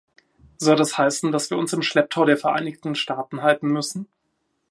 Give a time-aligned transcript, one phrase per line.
[0.57, 4.07] Soll das heißen, dass wir uns im Schlepptau der Vereinigten Staaten halten müssen?